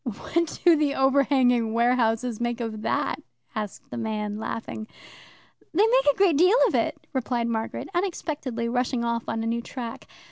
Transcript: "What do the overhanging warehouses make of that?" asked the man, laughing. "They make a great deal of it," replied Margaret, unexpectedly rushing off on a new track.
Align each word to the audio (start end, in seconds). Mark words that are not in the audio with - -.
"What 0.03 0.59
do 0.65 0.75
the 0.75 0.95
overhanging 0.95 1.73
warehouses 1.73 2.41
make 2.41 2.59
of 2.59 2.81
that?" 2.81 3.21
asked 3.53 3.91
the 3.91 3.97
man, 3.97 4.39
laughing. 4.39 4.87
"They 5.75 5.85
make 5.85 6.05
a 6.11 6.15
great 6.17 6.37
deal 6.37 6.57
of 6.67 6.73
it," 6.73 6.97
replied 7.13 7.45
Margaret, 7.47 7.87
unexpectedly 7.93 8.67
rushing 8.67 9.05
off 9.05 9.25
on 9.29 9.43
a 9.43 9.45
new 9.45 9.61
track. 9.61 10.07